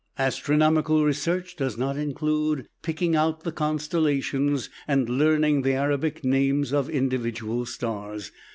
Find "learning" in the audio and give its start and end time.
5.07-5.61